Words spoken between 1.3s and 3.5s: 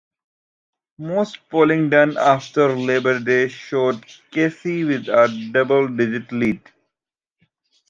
polling done after Labor Day